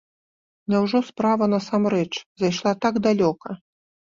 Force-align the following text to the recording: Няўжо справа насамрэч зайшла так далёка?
Няўжо 0.73 1.01
справа 1.09 1.45
насамрэч 1.53 2.09
зайшла 2.45 2.71
так 2.87 2.95
далёка? 3.11 3.49